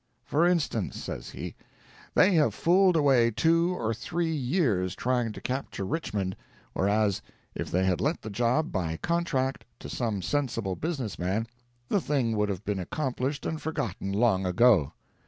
"For 0.25 0.47
instance," 0.47 0.97
says 1.03 1.29
he, 1.29 1.53
"they 2.15 2.33
have 2.33 2.55
fooled 2.55 2.95
away 2.97 3.29
two 3.29 3.75
or 3.79 3.93
three 3.93 4.33
years 4.33 4.95
trying 4.95 5.31
to 5.33 5.39
capture 5.41 5.83
Richmond, 5.85 6.35
whereas 6.73 7.21
if 7.53 7.69
they 7.69 7.83
had 7.85 8.01
let 8.01 8.23
the 8.23 8.31
job 8.31 8.71
by 8.71 8.97
contract 8.97 9.63
to 9.77 9.89
some 9.89 10.23
sensible 10.23 10.75
businessman, 10.75 11.45
the 11.87 12.01
thing 12.01 12.35
would 12.35 12.49
have 12.49 12.65
been 12.65 12.79
accomplished 12.79 13.45
and 13.45 13.61
forgotten 13.61 14.11
long 14.11 14.43
ago." 14.43 14.93